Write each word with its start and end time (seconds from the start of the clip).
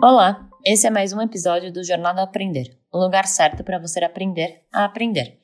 Olá, 0.00 0.48
esse 0.64 0.86
é 0.86 0.90
mais 0.90 1.12
um 1.12 1.20
episódio 1.20 1.72
do 1.72 1.82
Jornada 1.82 2.22
Aprender, 2.22 2.78
o 2.92 2.98
lugar 3.02 3.26
certo 3.26 3.64
para 3.64 3.80
você 3.80 3.98
aprender 4.04 4.62
a 4.72 4.84
aprender. 4.84 5.40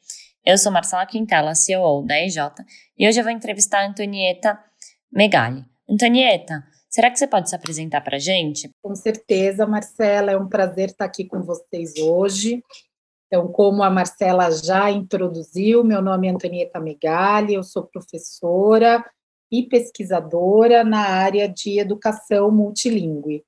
Eu 0.47 0.57
sou 0.57 0.71
Marcela 0.71 1.05
Quintela, 1.07 1.57
CEO 1.57 2.07
da 2.07 2.17
EJ, 2.21 2.39
e 2.97 3.09
hoje 3.09 3.19
eu 3.19 3.25
vou 3.25 3.33
entrevistar 3.33 3.81
a 3.81 3.89
Antonieta 3.89 4.57
Megali. 5.13 5.65
Antonieta, 5.91 6.63
será 6.89 7.11
que 7.11 7.19
você 7.19 7.27
pode 7.27 7.51
se 7.51 7.57
apresentar 7.57 8.01
para 8.03 8.15
a 8.15 8.21
gente? 8.21 8.71
Com 8.81 8.95
certeza, 8.95 9.67
Marcela, 9.67 10.31
é 10.31 10.37
um 10.39 10.49
prazer 10.49 10.91
estar 10.91 11.07
aqui 11.07 11.25
com 11.25 11.43
vocês 11.43 11.99
hoje. 11.99 12.63
Então, 13.27 13.49
como 13.49 13.83
a 13.83 13.91
Marcela 13.91 14.53
já 14.53 14.89
introduziu, 14.89 15.83
meu 15.83 16.01
nome 16.01 16.29
é 16.29 16.31
Antonieta 16.31 16.79
Megali, 16.79 17.55
eu 17.55 17.65
sou 17.65 17.89
professora 17.89 19.05
e 19.51 19.65
pesquisadora 19.65 20.85
na 20.85 21.01
área 21.01 21.49
de 21.49 21.81
educação 21.81 22.53
multilingüe. 22.53 23.43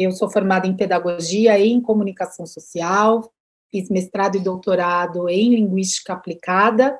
Eu 0.00 0.12
sou 0.12 0.30
formada 0.30 0.64
em 0.64 0.76
pedagogia 0.76 1.58
e 1.58 1.72
em 1.72 1.80
comunicação 1.80 2.46
social, 2.46 3.28
fiz 3.68 3.90
mestrado 3.90 4.36
e 4.36 4.40
doutorado 4.40 5.28
em 5.28 5.56
linguística 5.56 6.12
aplicada 6.12 6.96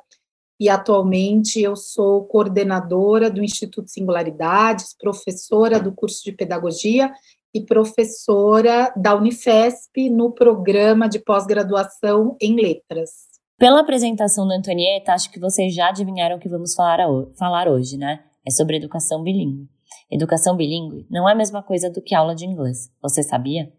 e 0.60 0.68
atualmente 0.68 1.62
eu 1.62 1.76
sou 1.76 2.24
coordenadora 2.24 3.30
do 3.30 3.40
Instituto 3.40 3.88
Singularidades, 3.88 4.96
professora 4.98 5.78
do 5.78 5.92
curso 5.92 6.24
de 6.24 6.32
pedagogia 6.32 7.12
e 7.54 7.60
professora 7.60 8.92
da 8.96 9.14
Unifesp 9.14 10.10
no 10.10 10.32
programa 10.32 11.08
de 11.08 11.20
pós-graduação 11.20 12.36
em 12.40 12.56
letras. 12.56 13.28
Pela 13.56 13.80
apresentação 13.80 14.48
da 14.48 14.56
Antonieta, 14.56 15.12
acho 15.12 15.30
que 15.30 15.38
vocês 15.38 15.72
já 15.72 15.90
adivinharam 15.90 16.34
o 16.34 16.40
que 16.40 16.48
vamos 16.48 16.74
falar, 16.74 16.98
falar 17.36 17.68
hoje, 17.68 17.96
né? 17.96 18.24
É 18.44 18.50
sobre 18.50 18.76
educação 18.76 19.22
bilíngue. 19.22 19.68
Educação 20.10 20.56
bilíngue 20.56 21.06
não 21.10 21.28
é 21.28 21.32
a 21.32 21.36
mesma 21.36 21.62
coisa 21.62 21.90
do 21.90 22.00
que 22.00 22.14
aula 22.14 22.34
de 22.34 22.46
inglês, 22.46 22.90
você 23.02 23.22
sabia? 23.22 23.72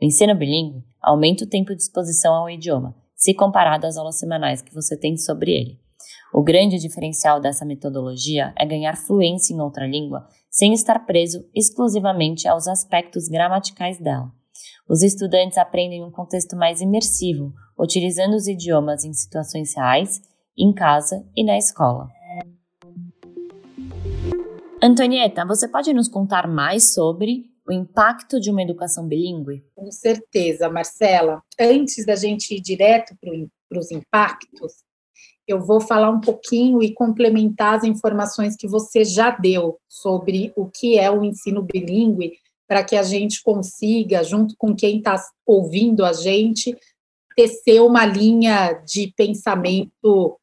O 0.00 0.04
ensino 0.04 0.34
bilíngue 0.34 0.84
aumenta 1.00 1.44
o 1.44 1.48
tempo 1.48 1.74
de 1.74 1.82
exposição 1.82 2.34
ao 2.34 2.50
idioma, 2.50 2.94
se 3.14 3.32
comparado 3.32 3.86
às 3.86 3.96
aulas 3.96 4.18
semanais 4.18 4.60
que 4.60 4.74
você 4.74 4.96
tem 4.96 5.16
sobre 5.16 5.52
ele. 5.52 5.80
O 6.34 6.42
grande 6.42 6.78
diferencial 6.78 7.40
dessa 7.40 7.64
metodologia 7.64 8.52
é 8.58 8.66
ganhar 8.66 8.96
fluência 8.96 9.54
em 9.54 9.60
outra 9.60 9.86
língua 9.86 10.26
sem 10.50 10.72
estar 10.72 11.06
preso 11.06 11.48
exclusivamente 11.54 12.48
aos 12.48 12.66
aspectos 12.66 13.28
gramaticais 13.28 13.98
dela. 13.98 14.32
Os 14.88 15.02
estudantes 15.02 15.58
aprendem 15.58 16.02
um 16.02 16.10
contexto 16.10 16.56
mais 16.56 16.80
imersivo, 16.80 17.52
utilizando 17.78 18.34
os 18.34 18.46
idiomas 18.46 19.04
em 19.04 19.12
situações 19.12 19.74
reais, 19.74 20.20
em 20.56 20.72
casa 20.72 21.24
e 21.36 21.44
na 21.44 21.58
escola. 21.58 22.08
Antonieta, 24.86 25.44
você 25.44 25.66
pode 25.66 25.92
nos 25.92 26.06
contar 26.06 26.46
mais 26.46 26.94
sobre 26.94 27.50
o 27.66 27.72
impacto 27.72 28.38
de 28.38 28.52
uma 28.52 28.62
educação 28.62 29.04
bilíngue? 29.08 29.64
Com 29.74 29.90
certeza, 29.90 30.70
Marcela. 30.70 31.42
Antes 31.58 32.06
da 32.06 32.14
gente 32.14 32.54
ir 32.54 32.60
direto 32.60 33.12
para 33.68 33.80
os 33.80 33.90
impactos, 33.90 34.74
eu 35.44 35.60
vou 35.60 35.80
falar 35.80 36.08
um 36.10 36.20
pouquinho 36.20 36.80
e 36.84 36.94
complementar 36.94 37.74
as 37.74 37.82
informações 37.82 38.54
que 38.54 38.68
você 38.68 39.04
já 39.04 39.30
deu 39.30 39.76
sobre 39.88 40.52
o 40.54 40.70
que 40.70 40.96
é 40.96 41.10
o 41.10 41.24
ensino 41.24 41.62
bilíngue, 41.64 42.38
para 42.68 42.84
que 42.84 42.94
a 42.94 43.02
gente 43.02 43.42
consiga, 43.42 44.22
junto 44.22 44.54
com 44.56 44.72
quem 44.72 44.98
está 44.98 45.16
ouvindo 45.44 46.04
a 46.04 46.12
gente, 46.12 46.78
tecer 47.36 47.82
uma 47.82 48.06
linha 48.06 48.74
de 48.86 49.12
pensamento 49.16 50.38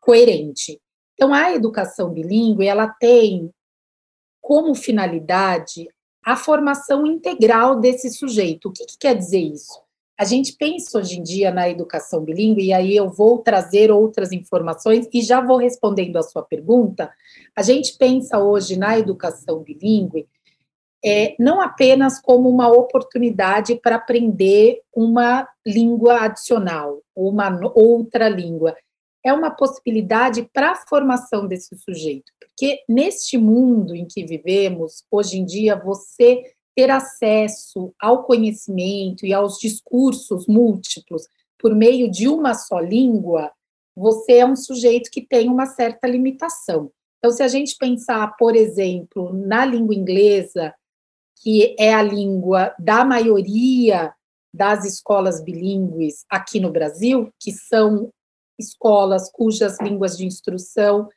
coerente. 0.00 0.80
Então, 1.14 1.32
a 1.32 1.52
educação 1.52 2.12
bilíngue, 2.12 2.66
ela 2.66 2.88
tem 2.88 3.52
como 4.44 4.74
finalidade 4.74 5.88
a 6.22 6.36
formação 6.36 7.06
integral 7.06 7.80
desse 7.80 8.10
sujeito. 8.10 8.68
O 8.68 8.72
que, 8.72 8.84
que 8.84 8.98
quer 8.98 9.16
dizer 9.16 9.40
isso? 9.40 9.82
A 10.18 10.24
gente 10.24 10.52
pensa 10.52 10.98
hoje 10.98 11.18
em 11.18 11.22
dia 11.22 11.50
na 11.50 11.66
educação 11.68 12.22
bilíngue, 12.22 12.66
e 12.66 12.72
aí 12.72 12.94
eu 12.94 13.08
vou 13.08 13.38
trazer 13.38 13.90
outras 13.90 14.32
informações 14.32 15.08
e 15.12 15.22
já 15.22 15.40
vou 15.40 15.56
respondendo 15.56 16.18
a 16.18 16.22
sua 16.22 16.42
pergunta. 16.42 17.10
A 17.56 17.62
gente 17.62 17.96
pensa 17.96 18.38
hoje 18.38 18.76
na 18.76 18.98
educação 18.98 19.62
bilíngue 19.62 20.28
é, 21.02 21.34
não 21.38 21.60
apenas 21.60 22.20
como 22.20 22.48
uma 22.48 22.68
oportunidade 22.68 23.76
para 23.76 23.96
aprender 23.96 24.82
uma 24.94 25.48
língua 25.66 26.20
adicional, 26.20 27.00
uma 27.16 27.50
outra 27.74 28.28
língua, 28.28 28.76
é 29.24 29.32
uma 29.32 29.50
possibilidade 29.50 30.48
para 30.52 30.72
a 30.72 30.86
formação 30.86 31.46
desse 31.48 31.76
sujeito, 31.78 32.30
porque 32.38 32.80
neste 32.88 33.38
mundo 33.38 33.94
em 33.94 34.06
que 34.06 34.24
vivemos, 34.24 35.04
hoje 35.10 35.38
em 35.38 35.44
dia, 35.44 35.74
você 35.74 36.42
ter 36.76 36.90
acesso 36.90 37.94
ao 38.00 38.24
conhecimento 38.24 39.24
e 39.24 39.32
aos 39.32 39.58
discursos 39.58 40.46
múltiplos 40.46 41.26
por 41.58 41.74
meio 41.74 42.10
de 42.10 42.28
uma 42.28 42.52
só 42.52 42.78
língua, 42.78 43.50
você 43.96 44.38
é 44.38 44.46
um 44.46 44.56
sujeito 44.56 45.10
que 45.10 45.22
tem 45.22 45.48
uma 45.48 45.66
certa 45.66 46.06
limitação. 46.06 46.90
Então, 47.18 47.30
se 47.30 47.42
a 47.42 47.48
gente 47.48 47.76
pensar, 47.78 48.36
por 48.36 48.54
exemplo, 48.54 49.32
na 49.32 49.64
língua 49.64 49.94
inglesa, 49.94 50.74
que 51.36 51.74
é 51.78 51.94
a 51.94 52.02
língua 52.02 52.74
da 52.78 53.04
maioria 53.04 54.12
das 54.52 54.84
escolas 54.84 55.42
bilíngues 55.42 56.24
aqui 56.28 56.60
no 56.60 56.70
Brasil, 56.70 57.30
que 57.40 57.50
são 57.50 58.10
escolas 58.58 59.30
cujas 59.30 59.78
línguas 59.80 60.16
de 60.16 60.26
instrução 60.26 61.08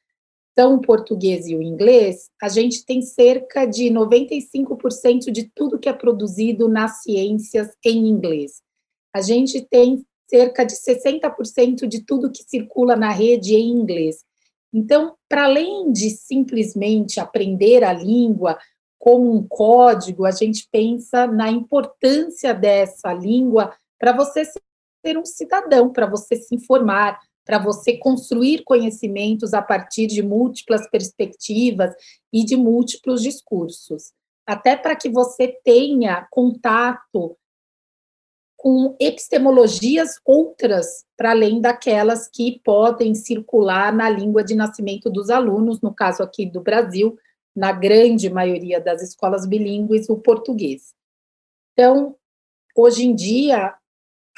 são 0.58 0.76
o 0.76 0.82
português 0.82 1.46
e 1.46 1.56
o 1.56 1.62
inglês, 1.62 2.32
a 2.42 2.50
gente 2.50 2.84
tem 2.84 3.00
cerca 3.02 3.66
de 3.66 3.92
95% 3.92 5.30
de 5.32 5.52
tudo 5.54 5.78
que 5.78 5.88
é 5.88 5.94
produzido 5.94 6.68
nas 6.68 7.04
ciências 7.04 7.70
em 7.86 8.08
inglês. 8.08 8.62
A 9.14 9.22
gente 9.22 9.62
tem 9.62 10.04
cerca 10.28 10.66
de 10.66 10.74
60% 10.74 11.88
de 11.88 12.04
tudo 12.04 12.32
que 12.32 12.44
circula 12.44 12.96
na 12.96 13.12
rede 13.12 13.56
em 13.56 13.70
inglês. 13.70 14.26
Então, 14.74 15.16
para 15.30 15.46
além 15.46 15.92
de 15.92 16.10
simplesmente 16.10 17.20
aprender 17.20 17.84
a 17.84 17.94
língua 17.94 18.58
como 18.98 19.32
um 19.32 19.48
código, 19.48 20.26
a 20.26 20.32
gente 20.32 20.68
pensa 20.72 21.28
na 21.28 21.50
importância 21.50 22.54
dessa 22.54 23.14
língua 23.14 23.74
para 24.00 24.12
você 24.12 24.44
ser 24.44 25.18
um 25.18 25.26
cidadão, 25.26 25.92
para 25.92 26.08
você 26.08 26.36
se 26.36 26.56
informar, 26.56 27.20
para 27.48 27.58
você 27.58 27.96
construir 27.98 28.64
conhecimentos 28.66 29.54
a 29.54 29.62
partir 29.62 30.06
de 30.06 30.22
múltiplas 30.22 30.86
perspectivas 30.90 31.96
e 32.32 32.44
de 32.44 32.58
múltiplos 32.58 33.24
discursos, 33.24 34.12
até 34.46 34.76
para 34.76 34.98
que 34.98 35.10
você 35.10 35.58
tenha 35.64 36.28
contato 36.30 37.38
com 38.58 38.98
epistemologias 39.00 40.20
outras, 40.26 41.06
para 41.16 41.32
além 41.32 41.62
daquelas 41.62 42.28
que 42.28 42.60
podem 42.66 43.16
circular 43.16 43.94
na 43.94 44.10
língua 44.10 44.44
de 44.44 44.54
nascimento 44.54 45.10
dos 45.10 45.30
alunos, 45.30 45.80
no 45.80 45.94
caso 45.94 46.22
aqui 46.22 46.46
do 46.46 46.60
Brasil, 46.60 47.18
na 47.56 47.72
grande 47.72 48.30
maioria 48.30 48.82
das 48.82 49.02
escolas 49.02 49.48
bilíngues, 49.48 50.10
o 50.10 50.18
português. 50.18 50.94
Então, 51.72 52.16
hoje 52.76 53.06
em 53.06 53.16
dia, 53.16 53.74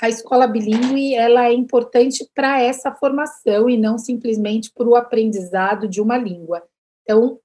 a 0.02 0.10
escola 0.10 0.48
bilíngue 0.48 1.14
ela 1.16 1.46
é 1.46 1.54
importante 1.54 2.30
para 2.34 2.62
essa 2.62 2.92
formação 2.94 3.70
e 3.70 3.78
não 3.78 3.98
simplesmente 3.98 4.72
para 4.74 4.88
o 4.88 4.96
aprendizado 4.96 5.88
de 5.88 6.02
uma 6.02 6.18
língua. 6.18 6.64
Então, 7.04 7.40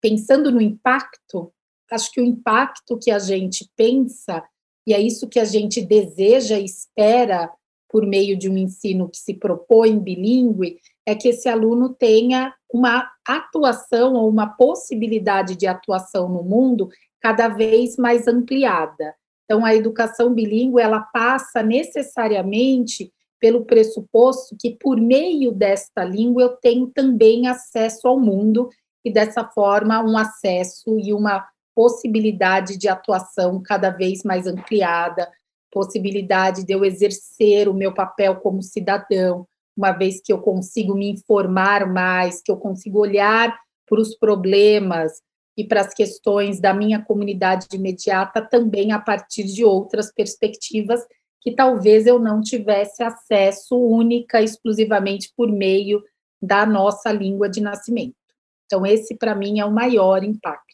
pensando 0.00 0.50
no 0.50 0.60
impacto, 0.60 1.52
acho 1.90 2.10
que 2.10 2.20
o 2.20 2.24
impacto 2.24 2.98
que 2.98 3.10
a 3.10 3.18
gente 3.18 3.70
pensa 3.76 4.42
e 4.86 4.92
é 4.92 5.00
isso 5.00 5.28
que 5.28 5.38
a 5.38 5.44
gente 5.44 5.80
deseja 5.80 6.58
e 6.58 6.64
espera 6.64 7.50
por 7.88 8.06
meio 8.06 8.36
de 8.36 8.48
um 8.48 8.56
ensino 8.56 9.08
que 9.08 9.18
se 9.18 9.34
propõe 9.34 9.98
bilíngue, 9.98 10.78
é 11.04 11.14
que 11.14 11.28
esse 11.28 11.48
aluno 11.48 11.90
tenha 11.90 12.54
uma 12.72 13.10
atuação 13.26 14.14
ou 14.14 14.28
uma 14.28 14.46
possibilidade 14.46 15.56
de 15.56 15.66
atuação 15.66 16.28
no 16.28 16.42
mundo 16.42 16.88
cada 17.20 17.48
vez 17.48 17.96
mais 17.96 18.28
ampliada. 18.28 19.14
Então, 19.50 19.64
a 19.64 19.74
educação 19.74 20.32
bilíngue, 20.32 20.80
ela 20.80 21.00
passa 21.00 21.60
necessariamente 21.60 23.12
pelo 23.40 23.64
pressuposto 23.64 24.54
que, 24.56 24.76
por 24.76 25.00
meio 25.00 25.50
desta 25.50 26.04
língua, 26.04 26.42
eu 26.42 26.48
tenho 26.50 26.86
também 26.86 27.48
acesso 27.48 28.06
ao 28.06 28.16
mundo 28.16 28.68
e, 29.04 29.12
dessa 29.12 29.44
forma, 29.44 30.00
um 30.04 30.16
acesso 30.16 30.96
e 31.00 31.12
uma 31.12 31.44
possibilidade 31.74 32.78
de 32.78 32.86
atuação 32.86 33.60
cada 33.60 33.90
vez 33.90 34.22
mais 34.22 34.46
ampliada, 34.46 35.28
possibilidade 35.68 36.64
de 36.64 36.72
eu 36.72 36.84
exercer 36.84 37.68
o 37.68 37.74
meu 37.74 37.92
papel 37.92 38.36
como 38.36 38.62
cidadão, 38.62 39.48
uma 39.76 39.90
vez 39.90 40.20
que 40.22 40.32
eu 40.32 40.38
consigo 40.38 40.94
me 40.94 41.10
informar 41.10 41.92
mais, 41.92 42.40
que 42.40 42.52
eu 42.52 42.56
consigo 42.56 43.00
olhar 43.00 43.58
para 43.88 44.00
os 44.00 44.14
problemas, 44.14 45.20
e 45.60 45.68
para 45.68 45.82
as 45.82 45.92
questões 45.92 46.58
da 46.58 46.72
minha 46.72 47.04
comunidade 47.04 47.66
imediata 47.74 48.40
também 48.40 48.92
a 48.92 48.98
partir 48.98 49.44
de 49.44 49.62
outras 49.62 50.10
perspectivas 50.10 51.06
que 51.42 51.54
talvez 51.54 52.06
eu 52.06 52.18
não 52.18 52.40
tivesse 52.40 53.02
acesso 53.02 53.76
única, 53.76 54.40
exclusivamente 54.40 55.30
por 55.36 55.52
meio 55.52 56.02
da 56.40 56.64
nossa 56.64 57.12
língua 57.12 57.46
de 57.46 57.60
nascimento. 57.60 58.16
Então, 58.64 58.86
esse, 58.86 59.14
para 59.14 59.34
mim, 59.34 59.60
é 59.60 59.64
o 59.64 59.70
maior 59.70 60.24
impacto. 60.24 60.64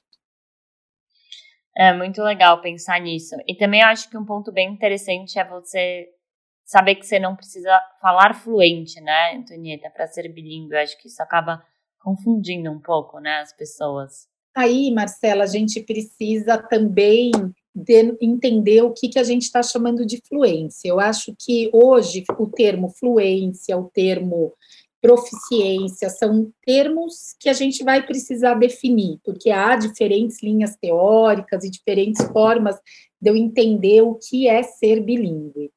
É 1.76 1.92
muito 1.92 2.22
legal 2.22 2.60
pensar 2.60 3.00
nisso. 3.00 3.34
E 3.46 3.56
também 3.56 3.80
eu 3.80 3.88
acho 3.88 4.08
que 4.08 4.16
um 4.16 4.24
ponto 4.24 4.52
bem 4.52 4.72
interessante 4.72 5.36
é 5.36 5.44
você 5.44 6.08
saber 6.64 6.94
que 6.94 7.06
você 7.06 7.18
não 7.18 7.34
precisa 7.34 7.76
falar 8.00 8.34
fluente, 8.34 9.00
né, 9.00 9.34
Antonieta, 9.34 9.90
para 9.90 10.06
ser 10.06 10.28
bilíngue. 10.28 10.76
Acho 10.76 10.96
que 11.00 11.08
isso 11.08 11.22
acaba 11.22 11.64
confundindo 11.98 12.70
um 12.70 12.80
pouco, 12.80 13.18
né, 13.18 13.40
as 13.40 13.52
pessoas. 13.52 14.28
Aí, 14.56 14.90
Marcela, 14.90 15.44
a 15.44 15.46
gente 15.46 15.82
precisa 15.82 16.56
também 16.56 17.30
de 17.74 18.16
entender 18.22 18.80
o 18.80 18.94
que, 18.94 19.10
que 19.10 19.18
a 19.18 19.22
gente 19.22 19.42
está 19.42 19.62
chamando 19.62 20.06
de 20.06 20.18
fluência. 20.26 20.88
Eu 20.88 20.98
acho 20.98 21.36
que 21.38 21.68
hoje 21.74 22.24
o 22.38 22.46
termo 22.46 22.88
fluência, 22.88 23.76
o 23.76 23.90
termo 23.90 24.54
proficiência, 24.98 26.08
são 26.08 26.50
termos 26.64 27.36
que 27.38 27.50
a 27.50 27.52
gente 27.52 27.84
vai 27.84 28.04
precisar 28.04 28.54
definir, 28.54 29.20
porque 29.22 29.50
há 29.50 29.76
diferentes 29.76 30.42
linhas 30.42 30.74
teóricas 30.74 31.62
e 31.62 31.70
diferentes 31.70 32.24
formas 32.28 32.76
de 33.20 33.30
eu 33.30 33.36
entender 33.36 34.00
o 34.00 34.14
que 34.14 34.48
é 34.48 34.62
ser 34.62 35.00
bilíngue. 35.00 35.70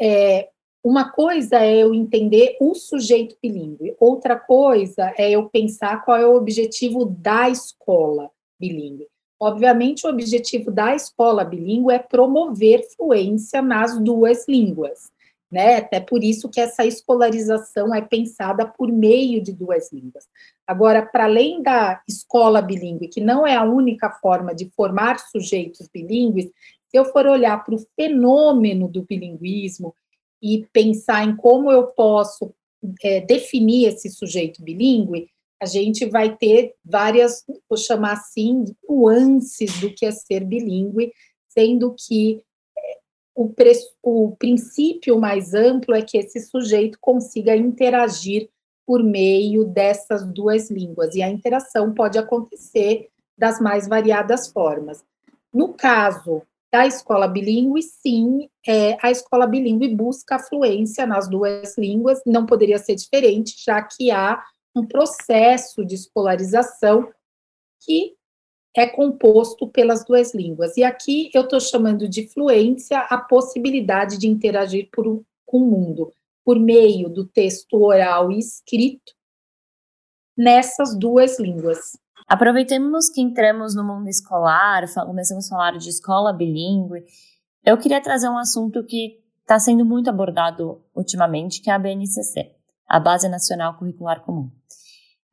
É, 0.00 0.48
uma 0.82 1.10
coisa 1.10 1.58
é 1.58 1.78
eu 1.78 1.92
entender 1.92 2.56
o 2.60 2.74
sujeito 2.74 3.36
bilíngue, 3.42 3.96
outra 3.98 4.36
coisa 4.36 5.12
é 5.18 5.30
eu 5.30 5.48
pensar 5.48 6.04
qual 6.04 6.16
é 6.16 6.26
o 6.26 6.36
objetivo 6.36 7.04
da 7.04 7.48
escola 7.50 8.30
bilíngue. 8.58 9.06
Obviamente, 9.40 10.06
o 10.06 10.10
objetivo 10.10 10.70
da 10.70 10.94
escola 10.94 11.44
bilíngue 11.44 11.92
é 11.92 11.98
promover 11.98 12.82
fluência 12.96 13.62
nas 13.62 13.98
duas 14.00 14.46
línguas, 14.48 15.10
né? 15.50 15.76
Até 15.76 16.00
por 16.00 16.24
isso 16.24 16.48
que 16.48 16.60
essa 16.60 16.84
escolarização 16.84 17.94
é 17.94 18.00
pensada 18.00 18.66
por 18.66 18.90
meio 18.90 19.40
de 19.42 19.52
duas 19.52 19.92
línguas. 19.92 20.26
Agora, 20.66 21.04
para 21.04 21.24
além 21.24 21.62
da 21.62 22.02
escola 22.08 22.60
bilíngue, 22.60 23.08
que 23.08 23.20
não 23.20 23.46
é 23.46 23.54
a 23.54 23.64
única 23.64 24.10
forma 24.10 24.54
de 24.54 24.70
formar 24.76 25.18
sujeitos 25.18 25.88
bilíngues, 25.88 26.46
se 26.88 26.96
eu 26.96 27.04
for 27.04 27.26
olhar 27.26 27.64
para 27.64 27.74
o 27.74 27.84
fenômeno 27.94 28.88
do 28.88 29.02
bilinguismo 29.02 29.94
e 30.42 30.66
pensar 30.72 31.24
em 31.24 31.36
como 31.36 31.70
eu 31.70 31.88
posso 31.88 32.54
é, 33.02 33.20
definir 33.20 33.86
esse 33.86 34.08
sujeito 34.08 34.62
bilíngue, 34.62 35.28
a 35.60 35.66
gente 35.66 36.06
vai 36.06 36.36
ter 36.36 36.74
várias, 36.84 37.44
vou 37.68 37.76
chamar 37.76 38.12
assim, 38.12 38.64
nuances 38.88 39.80
do 39.80 39.92
que 39.92 40.06
é 40.06 40.12
ser 40.12 40.44
bilíngue, 40.44 41.12
sendo 41.48 41.94
que 41.98 42.40
é, 42.78 42.98
o, 43.34 43.52
o 44.02 44.36
princípio 44.36 45.18
mais 45.18 45.54
amplo 45.54 45.94
é 45.94 46.02
que 46.02 46.16
esse 46.16 46.40
sujeito 46.40 46.98
consiga 47.00 47.56
interagir 47.56 48.48
por 48.86 49.02
meio 49.02 49.64
dessas 49.64 50.24
duas 50.32 50.70
línguas, 50.70 51.14
e 51.14 51.22
a 51.22 51.28
interação 51.28 51.92
pode 51.92 52.16
acontecer 52.16 53.08
das 53.36 53.60
mais 53.60 53.86
variadas 53.86 54.48
formas. 54.48 55.04
No 55.52 55.74
caso 55.74 56.42
da 56.70 56.86
escola 56.86 57.26
bilíngue, 57.26 57.82
sim, 57.82 58.48
é, 58.66 58.96
a 59.02 59.10
escola 59.10 59.46
bilíngue 59.46 59.94
busca 59.94 60.36
a 60.36 60.38
fluência 60.38 61.06
nas 61.06 61.28
duas 61.28 61.76
línguas, 61.78 62.20
não 62.26 62.44
poderia 62.44 62.78
ser 62.78 62.94
diferente, 62.94 63.54
já 63.64 63.82
que 63.82 64.10
há 64.10 64.42
um 64.76 64.86
processo 64.86 65.84
de 65.84 65.94
escolarização 65.94 67.10
que 67.80 68.14
é 68.76 68.86
composto 68.86 69.66
pelas 69.68 70.04
duas 70.04 70.34
línguas. 70.34 70.76
E 70.76 70.84
aqui 70.84 71.30
eu 71.34 71.42
estou 71.42 71.60
chamando 71.60 72.08
de 72.08 72.28
fluência 72.28 72.98
a 72.98 73.18
possibilidade 73.18 74.18
de 74.18 74.28
interagir 74.28 74.88
por, 74.92 75.24
com 75.46 75.58
o 75.58 75.66
mundo 75.66 76.12
por 76.44 76.58
meio 76.58 77.10
do 77.10 77.26
texto 77.26 77.74
oral 77.82 78.32
e 78.32 78.38
escrito 78.38 79.12
nessas 80.34 80.98
duas 80.98 81.38
línguas. 81.38 81.98
Aproveitemos 82.26 83.08
que 83.08 83.20
entramos 83.20 83.74
no 83.74 83.84
mundo 83.84 84.08
escolar, 84.08 84.84
começamos 85.06 85.46
a 85.46 85.48
falar 85.48 85.78
de 85.78 85.88
escola 85.88 86.32
bilíngue. 86.32 87.04
Eu 87.64 87.78
queria 87.78 88.02
trazer 88.02 88.28
um 88.28 88.38
assunto 88.38 88.84
que 88.84 89.18
está 89.40 89.58
sendo 89.58 89.84
muito 89.84 90.10
abordado 90.10 90.82
ultimamente, 90.94 91.62
que 91.62 91.70
é 91.70 91.72
a 91.72 91.78
BNCC, 91.78 92.54
a 92.86 93.00
Base 93.00 93.28
Nacional 93.28 93.76
Curricular 93.78 94.22
Comum. 94.22 94.50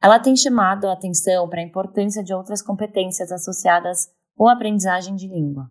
Ela 0.01 0.19
tem 0.19 0.35
chamado 0.35 0.87
a 0.87 0.93
atenção 0.93 1.49
para 1.49 1.59
a 1.59 1.63
importância 1.63 2.23
de 2.23 2.33
outras 2.33 2.61
competências 2.61 3.31
associadas 3.31 4.07
a 4.39 4.51
aprendizagem 4.51 5.15
de 5.15 5.27
língua, 5.27 5.69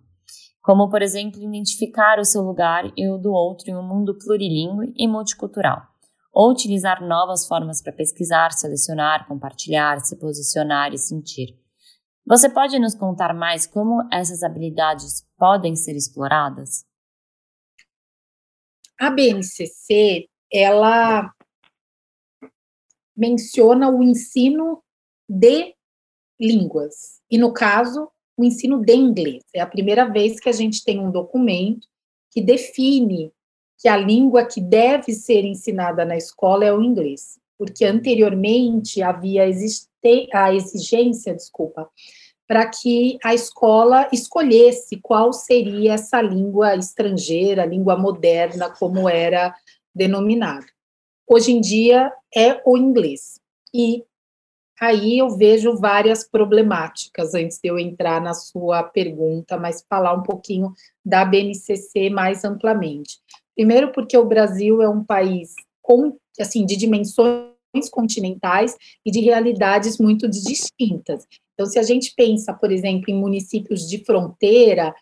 como, 0.62 0.88
por 0.88 1.02
exemplo, 1.02 1.40
identificar 1.40 2.19
o 2.19 2.25
seu 2.25 2.43
lugar 2.43 2.90
e 2.96 3.08
o 3.08 3.19
do 3.19 3.32
outro 3.32 3.70
em 3.70 3.76
um 3.76 3.87
mundo 3.87 4.19
plurilingüe 4.19 4.93
e 4.96 5.06
multicultural 5.06 5.94
ou 6.34 6.50
utilizar 6.50 7.00
novas 7.00 7.46
formas 7.46 7.81
para 7.81 7.92
pesquisar, 7.92 8.50
selecionar, 8.50 9.28
compartilhar, 9.28 10.00
se 10.00 10.16
posicionar 10.16 10.92
e 10.92 10.98
sentir. 10.98 11.56
Você 12.26 12.50
pode 12.50 12.78
nos 12.78 12.94
contar 12.94 13.32
mais 13.32 13.66
como 13.66 14.02
essas 14.12 14.42
habilidades 14.42 15.25
podem 15.38 15.76
ser 15.76 15.94
exploradas? 15.94 16.84
A 18.98 19.10
BNCC, 19.10 20.28
ela 20.52 21.32
menciona 23.16 23.88
o 23.90 24.02
ensino 24.02 24.82
de 25.28 25.75
línguas, 26.40 27.20
e 27.31 27.38
no 27.38 27.52
caso, 27.52 28.10
o 28.36 28.44
ensino 28.44 28.81
de 28.81 28.94
inglês. 28.94 29.44
É 29.54 29.60
a 29.60 29.66
primeira 29.66 30.10
vez 30.10 30.40
que 30.40 30.48
a 30.48 30.52
gente 30.52 30.82
tem 30.82 30.98
um 30.98 31.10
documento 31.10 31.86
que 32.31 32.42
define 32.42 33.32
que 33.84 33.88
a 33.90 33.98
língua 33.98 34.46
que 34.46 34.62
deve 34.62 35.12
ser 35.12 35.44
ensinada 35.44 36.06
na 36.06 36.16
escola 36.16 36.64
é 36.64 36.72
o 36.72 36.81
inglês, 36.81 37.38
porque 37.58 37.84
anteriormente 37.84 39.02
havia 39.02 39.42
a 40.32 40.54
exigência, 40.54 41.34
desculpa, 41.34 41.90
para 42.48 42.66
que 42.66 43.19
a 43.22 43.34
escola 43.34 44.08
escolhesse 44.10 44.96
qual 45.02 45.34
seria 45.34 45.92
essa 45.92 46.22
língua 46.22 46.75
estrangeira, 46.76 47.66
língua 47.66 47.94
moderna, 47.94 48.70
como 48.70 49.06
era 49.06 49.54
denominado. 49.94 50.64
Hoje 51.28 51.52
em 51.52 51.60
dia 51.60 52.10
é 52.34 52.62
o 52.64 52.78
inglês. 52.78 53.38
E 53.75 54.02
aí 54.81 55.19
eu 55.19 55.28
vejo 55.36 55.76
várias 55.76 56.26
problemáticas 56.26 57.34
antes 57.34 57.58
de 57.62 57.69
eu 57.69 57.78
entrar 57.78 58.19
na 58.19 58.32
sua 58.32 58.82
pergunta, 58.82 59.58
mas 59.58 59.84
falar 59.86 60.14
um 60.14 60.22
pouquinho 60.22 60.72
da 61.04 61.22
BNCC 61.22 62.08
mais 62.08 62.46
amplamente. 62.46 63.19
Primeiro, 63.55 63.93
porque 63.93 64.17
o 64.17 64.25
Brasil 64.25 64.83
é 64.83 64.89
um 64.89 65.05
país 65.05 65.55
com, 65.81 66.17
assim, 66.41 66.67
de 66.67 66.77
dimensões 66.77 67.55
continentais 67.91 68.77
e 69.05 69.11
de 69.11 69.21
realidades 69.21 69.99
muito 69.99 70.29
distintas. 70.29 71.27
Então, 71.53 71.67
se 71.67 71.79
a 71.79 71.83
gente 71.83 72.12
pensa, 72.17 72.53
por 72.53 72.73
exemplo, 72.73 73.05
em 73.09 73.15
municípios 73.15 73.89
de 73.89 74.05
fronteira, 74.05 74.95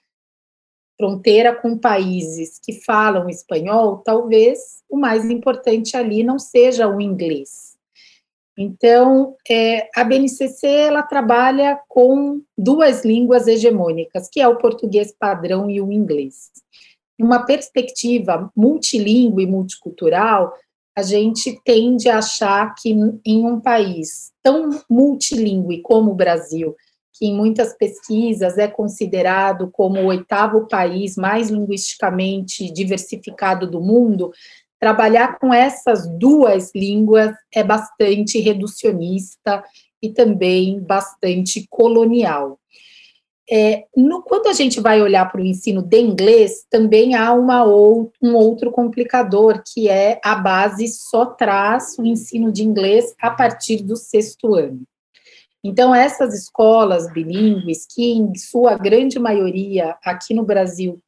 fronteira 0.99 1.55
com 1.55 1.79
países 1.79 2.59
que 2.63 2.81
falam 2.85 3.29
espanhol, 3.29 3.99
talvez 3.99 4.83
o 4.89 4.99
mais 4.99 5.29
importante 5.31 5.97
ali 5.97 6.23
não 6.23 6.39
seja 6.39 6.87
o 6.89 7.01
inglês. 7.01 7.73
Então, 8.57 9.35
é, 9.51 9.89
a 9.97 10.05
BNCC 10.05 10.67
ela 10.67 11.03
trabalha 11.03 11.81
com 11.89 12.43
duas 12.57 13.03
línguas 13.03 13.47
hegemônicas, 13.47 14.29
que 14.31 14.43
é 14.43 14.47
o 14.47 14.59
português 14.59 15.11
padrão 15.19 15.71
e 15.71 15.81
o 15.81 15.91
inglês 15.91 16.51
uma 17.23 17.45
perspectiva 17.45 18.51
multilingüe 18.57 19.45
e 19.45 19.47
multicultural, 19.47 20.53
a 20.97 21.03
gente 21.03 21.59
tende 21.65 22.09
a 22.09 22.19
achar 22.19 22.75
que 22.75 22.91
em 23.25 23.47
um 23.47 23.61
país 23.61 24.33
tão 24.43 24.71
multilingüe 24.91 25.81
como 25.81 26.11
o 26.11 26.15
Brasil, 26.15 26.75
que 27.15 27.27
em 27.27 27.35
muitas 27.35 27.75
pesquisas 27.77 28.59
é 28.59 28.67
considerado 28.67 29.71
como 29.71 30.01
o 30.01 30.07
oitavo 30.07 30.67
país 30.67 31.17
mais 31.17 31.49
linguisticamente 31.49 32.71
diversificado 32.73 33.71
do 33.71 33.81
mundo, 33.81 34.33
trabalhar 34.81 35.39
com 35.39 35.55
essas 35.55 36.09
duas 36.19 36.73
línguas 36.75 37.33
é 37.55 37.63
bastante 37.63 38.41
reducionista 38.41 39.63
e 40.03 40.11
também 40.11 40.81
bastante 40.81 41.67
colonial. 41.71 42.59
É, 43.55 43.85
no, 43.95 44.23
quando 44.23 44.47
a 44.47 44.55
gente 44.55 44.81
vai 44.81 45.03
olhar 45.03 45.31
para 45.31 45.43
o 45.43 45.45
ensino 45.45 45.83
de 45.83 46.01
inglês, 46.01 46.65
também 46.71 47.15
há 47.15 47.35
uma 47.35 47.65
ou, 47.65 48.11
um 48.23 48.35
outro 48.35 48.71
complicador, 48.71 49.63
que 49.63 49.91
é 49.91 50.19
a 50.25 50.35
base 50.35 50.89
só 50.89 51.27
traz 51.27 51.99
o 51.99 52.07
ensino 52.07 52.51
de 52.51 52.65
inglês 52.65 53.15
a 53.21 53.31
partir 53.31 53.83
do 53.83 53.95
sexto 53.95 54.55
ano. 54.55 54.81
Então, 55.63 55.95
essas 55.95 56.33
escolas 56.33 57.13
bilíngues, 57.13 57.87
que 57.87 58.13
em 58.13 58.35
sua 58.37 58.79
grande 58.79 59.19
maioria 59.19 59.99
aqui 60.03 60.33
no 60.33 60.45
Brasil, 60.45 60.99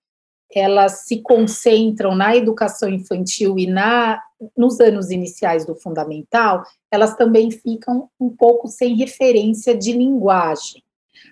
elas 0.54 1.06
se 1.06 1.22
concentram 1.22 2.14
na 2.14 2.36
educação 2.36 2.90
infantil 2.90 3.58
e 3.58 3.66
na, 3.66 4.20
nos 4.54 4.80
anos 4.80 5.10
iniciais 5.10 5.64
do 5.64 5.74
fundamental, 5.74 6.62
elas 6.92 7.16
também 7.16 7.50
ficam 7.50 8.10
um 8.20 8.28
pouco 8.28 8.68
sem 8.68 8.94
referência 8.96 9.74
de 9.74 9.92
linguagem. 9.92 10.84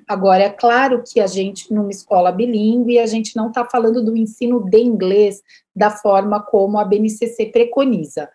Agora, 0.07 0.45
é 0.45 0.51
claro 0.51 1.03
que 1.07 1.21
a 1.21 1.27
gente, 1.27 1.73
numa 1.73 1.91
escola 1.91 2.33
bilíngue, 2.33 2.99
a 2.99 3.07
gente 3.07 3.37
não 3.37 3.49
está 3.49 3.65
falando 3.65 4.05
do 4.05 4.17
ensino 4.17 4.61
de 4.69 4.79
inglês 4.79 5.43
da 5.75 5.91
forma 5.91 6.43
como 6.43 6.79
a 6.79 6.85
BNCC 6.85 7.47
preconiza. 7.47 8.29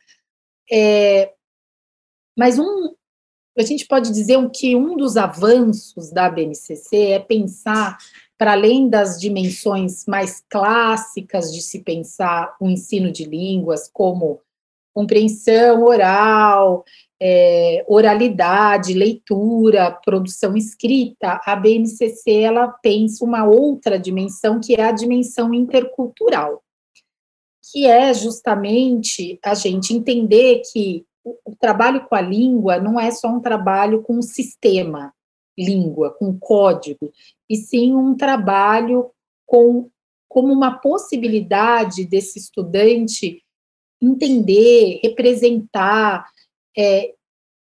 É, 0.71 1.33
mas 2.37 2.59
um, 2.59 2.93
a 3.57 3.63
gente 3.63 3.87
pode 3.87 4.11
dizer 4.11 4.37
que 4.51 4.75
um 4.75 4.95
dos 4.95 5.17
avanços 5.17 6.11
da 6.11 6.29
BNCC 6.29 7.11
é 7.11 7.19
pensar 7.19 7.97
para 8.37 8.51
além 8.51 8.87
das 8.87 9.19
dimensões 9.19 10.05
mais 10.05 10.43
clássicas 10.47 11.51
de 11.51 11.61
se 11.61 11.79
pensar 11.79 12.55
o 12.59 12.69
ensino 12.69 13.11
de 13.11 13.25
línguas, 13.25 13.89
como 13.91 14.39
compreensão 14.93 15.83
oral, 15.83 16.85
é, 17.21 17.83
oralidade, 17.87 18.93
leitura, 18.93 19.91
produção 19.91 20.55
escrita, 20.55 21.41
a 21.45 21.55
BNCC 21.55 22.41
ela 22.41 22.67
pensa 22.67 23.25
uma 23.25 23.43
outra 23.43 23.97
dimensão 23.97 24.59
que 24.59 24.75
é 24.75 24.83
a 24.83 24.91
dimensão 24.91 25.53
intercultural, 25.53 26.63
que 27.71 27.85
é 27.87 28.13
justamente 28.13 29.39
a 29.43 29.55
gente 29.55 29.93
entender 29.93 30.61
que 30.71 31.05
o, 31.23 31.35
o 31.45 31.55
trabalho 31.55 32.05
com 32.07 32.15
a 32.15 32.21
língua 32.21 32.79
não 32.79 32.99
é 32.99 33.09
só 33.11 33.27
um 33.29 33.39
trabalho 33.39 34.03
com 34.03 34.19
o 34.19 34.23
sistema 34.23 35.13
língua, 35.57 36.11
com 36.11 36.37
código, 36.37 37.11
e 37.49 37.55
sim 37.55 37.95
um 37.95 38.15
trabalho 38.15 39.09
com 39.45 39.89
como 40.29 40.53
uma 40.53 40.77
possibilidade 40.77 42.05
desse 42.05 42.37
estudante 42.37 43.41
entender, 43.99 44.99
representar, 45.01 46.27
é, 46.77 47.13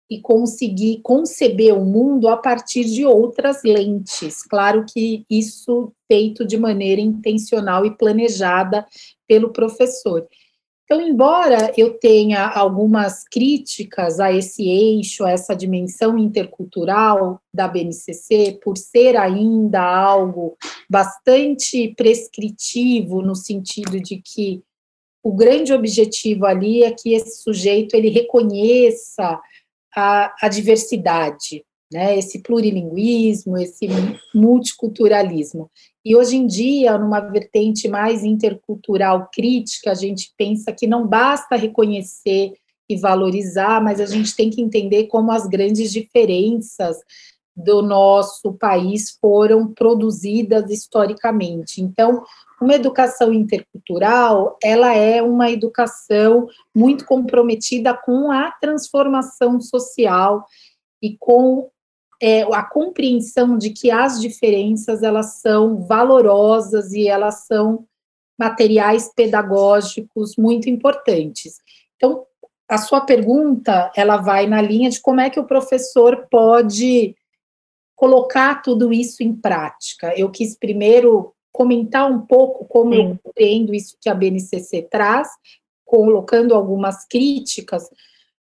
e 0.08 0.20
conseguir 0.20 1.00
conceber 1.02 1.76
o 1.76 1.84
mundo 1.84 2.28
a 2.28 2.36
partir 2.36 2.84
de 2.84 3.04
outras 3.04 3.62
lentes. 3.64 4.42
Claro 4.42 4.84
que 4.86 5.24
isso 5.28 5.92
feito 6.06 6.44
de 6.46 6.56
maneira 6.56 7.00
intencional 7.00 7.84
e 7.84 7.96
planejada 7.96 8.86
pelo 9.26 9.52
professor. 9.52 10.26
Então, 10.84 11.00
embora 11.00 11.72
eu 11.76 11.98
tenha 11.98 12.46
algumas 12.46 13.24
críticas 13.24 14.20
a 14.20 14.32
esse 14.32 14.68
eixo, 14.68 15.24
a 15.24 15.32
essa 15.32 15.52
dimensão 15.52 16.16
intercultural 16.16 17.40
da 17.52 17.66
BNCC, 17.66 18.60
por 18.62 18.78
ser 18.78 19.16
ainda 19.16 19.82
algo 19.82 20.56
bastante 20.88 21.92
prescritivo, 21.96 23.20
no 23.20 23.34
sentido 23.34 24.00
de 24.00 24.22
que 24.22 24.62
o 25.26 25.32
grande 25.32 25.72
objetivo 25.72 26.46
ali 26.46 26.84
é 26.84 26.92
que 26.92 27.12
esse 27.12 27.42
sujeito 27.42 27.96
ele 27.96 28.10
reconheça 28.10 29.40
a, 29.92 30.32
a 30.40 30.48
diversidade, 30.48 31.64
né, 31.92 32.16
esse 32.16 32.38
plurilinguismo, 32.44 33.58
esse 33.58 33.88
multiculturalismo. 34.32 35.68
E 36.04 36.14
hoje 36.14 36.36
em 36.36 36.46
dia, 36.46 36.96
numa 36.96 37.18
vertente 37.18 37.88
mais 37.88 38.22
intercultural 38.22 39.28
crítica, 39.34 39.90
a 39.90 39.94
gente 39.94 40.32
pensa 40.38 40.70
que 40.72 40.86
não 40.86 41.04
basta 41.04 41.56
reconhecer 41.56 42.52
e 42.88 42.96
valorizar, 42.96 43.82
mas 43.82 44.00
a 44.00 44.06
gente 44.06 44.36
tem 44.36 44.48
que 44.48 44.62
entender 44.62 45.08
como 45.08 45.32
as 45.32 45.44
grandes 45.48 45.90
diferenças 45.90 46.98
do 47.56 47.82
nosso 47.82 48.52
país 48.52 49.18
foram 49.20 49.74
produzidas 49.74 50.70
historicamente. 50.70 51.82
Então, 51.82 52.22
uma 52.60 52.74
educação 52.74 53.32
intercultural, 53.32 54.58
ela 54.62 54.94
é 54.94 55.22
uma 55.22 55.50
educação 55.50 56.48
muito 56.74 57.04
comprometida 57.04 57.94
com 57.94 58.30
a 58.30 58.50
transformação 58.52 59.60
social 59.60 60.44
e 61.02 61.16
com 61.18 61.70
é, 62.20 62.42
a 62.42 62.62
compreensão 62.62 63.58
de 63.58 63.70
que 63.70 63.90
as 63.90 64.20
diferenças 64.20 65.02
elas 65.02 65.40
são 65.40 65.86
valorosas 65.86 66.92
e 66.92 67.06
elas 67.06 67.46
são 67.46 67.86
materiais 68.38 69.12
pedagógicos 69.14 70.36
muito 70.36 70.68
importantes. 70.68 71.58
Então, 71.96 72.26
a 72.68 72.78
sua 72.78 73.00
pergunta, 73.02 73.92
ela 73.94 74.16
vai 74.16 74.46
na 74.46 74.60
linha 74.60 74.90
de 74.90 75.00
como 75.00 75.20
é 75.20 75.30
que 75.30 75.38
o 75.38 75.46
professor 75.46 76.26
pode 76.30 77.14
colocar 77.94 78.60
tudo 78.62 78.92
isso 78.92 79.22
em 79.22 79.34
prática. 79.34 80.12
Eu 80.18 80.30
quis 80.30 80.56
primeiro 80.58 81.32
comentar 81.56 82.10
um 82.10 82.20
pouco 82.20 82.66
como 82.66 82.92
Sim. 82.94 83.00
eu 83.00 83.18
compreendo 83.22 83.74
isso 83.74 83.96
que 83.98 84.10
a 84.10 84.14
BNCC 84.14 84.82
traz, 84.90 85.28
colocando 85.86 86.54
algumas 86.54 87.06
críticas, 87.06 87.88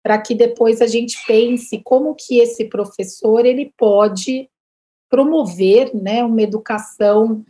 para 0.04 0.22
que 0.22 0.36
depois 0.36 0.82
a 0.82 0.88
gente 0.88 1.18
pense 1.26 1.82
como 1.84 2.16
que 2.16 2.40
esse 2.40 2.66
professor 2.66 3.46
ele 3.46 3.74
pode 3.78 4.50
promover 5.10 5.96
né, 5.96 6.22
uma 6.24 6.42
educação 6.42 7.46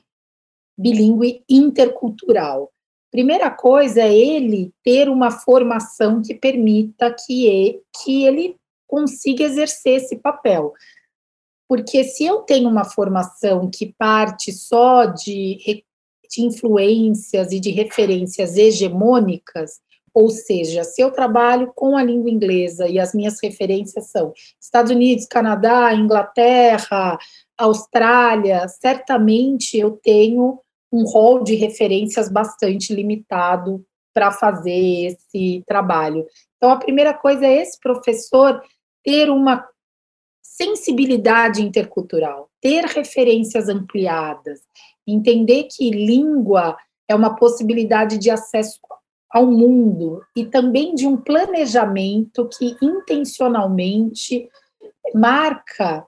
bilíngue 0.78 1.44
intercultural. 1.50 2.72
Primeira 3.12 3.50
coisa 3.50 4.02
é 4.02 4.16
ele 4.16 4.72
ter 4.84 5.10
uma 5.10 5.32
formação 5.32 6.22
que 6.22 6.36
permita 6.36 7.16
que 7.26 7.48
ele, 7.48 7.82
que 8.04 8.26
ele 8.26 8.56
consiga 8.86 9.44
exercer 9.44 9.96
esse 9.96 10.18
papel. 10.18 10.74
Porque 11.68 12.04
se 12.04 12.26
eu 12.26 12.40
tenho 12.40 12.70
uma 12.70 12.86
formação 12.86 13.70
que 13.70 13.94
parte 13.98 14.52
só 14.54 15.06
de, 15.06 15.84
de 16.30 16.42
influências 16.42 17.52
e 17.52 17.60
de 17.60 17.72
referências 17.72 18.56
hegemônicas, 18.56 19.80
ou 20.14 20.30
seja, 20.30 20.84
se 20.84 21.00
eu 21.02 21.12
trabalho 21.12 21.72
com 21.76 21.96
a 21.96 22.04
língua 22.04 22.32
inglesa 22.32 22.88
e 22.88 22.98
as 22.98 23.14
minhas 23.14 23.40
referências 23.40 24.10
são 24.10 24.34
Estados 24.60 24.92
Unidos, 24.92 25.28
Canadá, 25.28 25.94
Inglaterra, 25.94 27.20
Austrália, 27.56 28.68
certamente 28.68 29.78
eu 29.78 29.92
tenho 29.92 30.60
um 30.92 31.04
rol 31.04 31.44
de 31.44 31.54
referências 31.54 32.30
bastante 32.30 32.94
limitado 32.94 33.86
para 34.12 34.32
fazer 34.32 34.72
esse 35.06 35.64
trabalho. 35.68 36.26
Então, 36.56 36.72
a 36.72 36.78
primeira 36.78 37.14
coisa 37.14 37.46
é 37.46 37.62
esse 37.62 37.80
professor 37.80 38.60
ter 39.04 39.30
uma 39.30 39.64
sensibilidade 40.58 41.62
intercultural, 41.62 42.50
ter 42.60 42.84
referências 42.86 43.70
ampliadas, 43.70 44.62
entender 45.06 45.66
que 45.66 45.92
língua 45.92 46.76
é 47.08 47.14
uma 47.14 47.36
possibilidade 47.36 48.18
de 48.18 48.32
acesso 48.32 48.80
ao 49.30 49.46
mundo 49.46 50.24
e 50.36 50.46
também 50.46 50.96
de 50.96 51.06
um 51.06 51.16
planejamento 51.16 52.50
que 52.50 52.76
intencionalmente 52.82 54.50
marca 55.14 56.06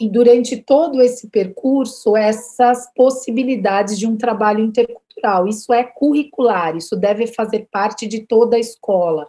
e 0.00 0.08
durante 0.08 0.56
todo 0.56 1.00
esse 1.00 1.28
percurso 1.28 2.16
essas 2.16 2.92
possibilidades 2.94 3.96
de 3.96 4.08
um 4.08 4.16
trabalho 4.16 4.64
intercultural. 4.64 5.46
Isso 5.46 5.72
é 5.72 5.84
curricular, 5.84 6.76
isso 6.76 6.96
deve 6.96 7.28
fazer 7.28 7.68
parte 7.70 8.08
de 8.08 8.26
toda 8.26 8.56
a 8.56 8.60
escola. 8.60 9.28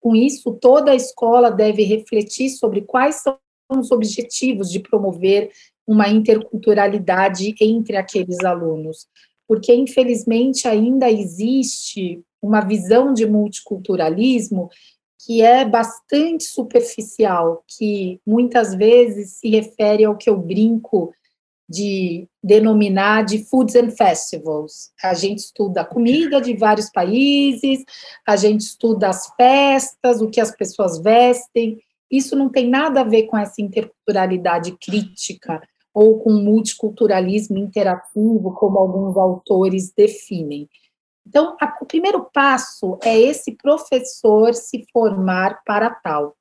Com 0.00 0.16
isso, 0.16 0.52
toda 0.52 0.92
a 0.92 0.94
escola 0.94 1.50
deve 1.50 1.82
refletir 1.82 2.48
sobre 2.48 2.80
quais 2.80 3.16
são 3.16 3.36
os 3.68 3.90
objetivos 3.90 4.70
de 4.70 4.80
promover 4.80 5.50
uma 5.86 6.08
interculturalidade 6.08 7.54
entre 7.60 7.96
aqueles 7.96 8.44
alunos, 8.44 9.06
porque 9.46 9.72
infelizmente 9.74 10.66
ainda 10.66 11.10
existe 11.10 12.22
uma 12.42 12.60
visão 12.60 13.12
de 13.12 13.26
multiculturalismo 13.26 14.68
que 15.24 15.42
é 15.42 15.64
bastante 15.64 16.44
superficial, 16.44 17.64
que 17.66 18.20
muitas 18.24 18.74
vezes 18.74 19.38
se 19.38 19.48
refere 19.50 20.04
ao 20.04 20.16
que 20.16 20.30
eu 20.30 20.36
brinco 20.36 21.12
de 21.68 22.28
denominar 22.42 23.24
de 23.24 23.44
foods 23.44 23.74
and 23.74 23.90
festivals. 23.90 24.92
A 25.02 25.14
gente 25.14 25.38
estuda 25.38 25.80
a 25.80 25.84
comida 25.84 26.40
de 26.40 26.56
vários 26.56 26.90
países, 26.90 27.84
a 28.24 28.36
gente 28.36 28.60
estuda 28.60 29.08
as 29.08 29.26
festas, 29.36 30.20
o 30.20 30.28
que 30.28 30.40
as 30.40 30.54
pessoas 30.54 30.98
vestem, 30.98 31.80
isso 32.16 32.36
não 32.36 32.48
tem 32.48 32.68
nada 32.68 33.00
a 33.00 33.04
ver 33.04 33.24
com 33.24 33.36
essa 33.36 33.60
interculturalidade 33.60 34.76
crítica 34.78 35.60
ou 35.92 36.18
com 36.20 36.30
multiculturalismo 36.30 37.56
interativo, 37.56 38.52
como 38.54 38.78
alguns 38.78 39.16
autores 39.16 39.92
definem. 39.96 40.68
Então, 41.26 41.56
a, 41.60 41.76
o 41.80 41.86
primeiro 41.86 42.28
passo 42.32 42.98
é 43.02 43.18
esse 43.18 43.52
professor 43.52 44.54
se 44.54 44.84
formar 44.92 45.62
para 45.64 45.90
tal. 45.90 46.36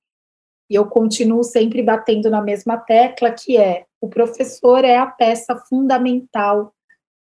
E 0.69 0.75
eu 0.75 0.85
continuo 0.87 1.43
sempre 1.43 1.81
batendo 1.81 2.29
na 2.29 2.41
mesma 2.41 2.77
tecla, 2.77 3.31
que 3.31 3.57
é 3.57 3.85
o 4.01 4.09
professor 4.09 4.83
é 4.83 4.97
a 4.97 5.05
peça 5.05 5.55
fundamental 5.69 6.73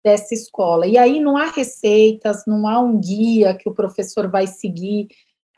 dessa 0.04 0.34
escola. 0.34 0.86
E 0.86 0.96
aí 0.96 1.20
não 1.20 1.36
há 1.36 1.46
receitas, 1.46 2.44
não 2.46 2.66
há 2.68 2.80
um 2.80 2.98
guia 2.98 3.54
que 3.54 3.68
o 3.68 3.74
professor 3.74 4.30
vai 4.30 4.46
seguir 4.46 5.08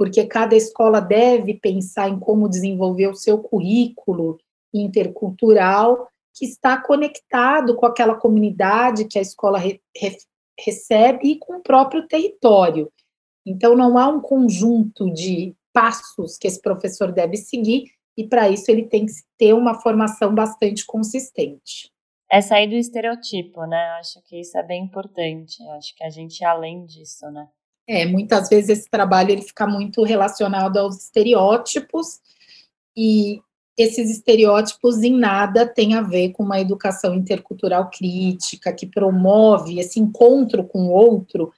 porque 0.00 0.24
cada 0.24 0.56
escola 0.56 0.98
deve 0.98 1.52
pensar 1.52 2.08
em 2.08 2.18
como 2.18 2.48
desenvolver 2.48 3.08
o 3.08 3.14
seu 3.14 3.36
currículo 3.36 4.38
intercultural, 4.72 6.08
que 6.34 6.46
está 6.46 6.80
conectado 6.80 7.76
com 7.76 7.84
aquela 7.84 8.14
comunidade 8.14 9.04
que 9.04 9.18
a 9.18 9.20
escola 9.20 9.58
re, 9.58 9.78
re, 9.94 10.16
recebe 10.58 11.32
e 11.32 11.38
com 11.38 11.58
o 11.58 11.62
próprio 11.62 12.08
território. 12.08 12.90
Então, 13.44 13.76
não 13.76 13.98
há 13.98 14.08
um 14.08 14.22
conjunto 14.22 15.12
de 15.12 15.54
passos 15.70 16.38
que 16.38 16.48
esse 16.48 16.62
professor 16.62 17.12
deve 17.12 17.36
seguir, 17.36 17.84
e 18.16 18.26
para 18.26 18.48
isso 18.48 18.70
ele 18.70 18.86
tem 18.86 19.04
que 19.04 19.12
ter 19.36 19.52
uma 19.52 19.82
formação 19.82 20.34
bastante 20.34 20.86
consistente. 20.86 21.92
É 22.32 22.40
sair 22.40 22.68
do 22.68 22.74
estereotipo, 22.74 23.66
né? 23.66 23.90
Acho 23.98 24.22
que 24.22 24.40
isso 24.40 24.56
é 24.56 24.62
bem 24.62 24.82
importante. 24.82 25.62
Acho 25.72 25.94
que 25.94 26.02
a 26.02 26.08
gente, 26.08 26.42
além 26.42 26.86
disso, 26.86 27.30
né? 27.30 27.46
É, 27.92 28.06
muitas 28.06 28.48
vezes 28.48 28.68
esse 28.68 28.88
trabalho 28.88 29.32
ele 29.32 29.42
fica 29.42 29.66
muito 29.66 30.04
relacionado 30.04 30.76
aos 30.76 30.96
estereótipos 31.02 32.20
e 32.96 33.40
esses 33.76 34.08
estereótipos 34.08 35.02
em 35.02 35.12
nada 35.12 35.66
têm 35.66 35.94
a 35.94 36.00
ver 36.00 36.30
com 36.30 36.44
uma 36.44 36.60
educação 36.60 37.16
intercultural 37.16 37.90
crítica, 37.90 38.72
que 38.72 38.86
promove 38.86 39.80
esse 39.80 39.98
encontro 39.98 40.62
com 40.62 40.86
o 40.86 40.92
outro, 40.92 41.52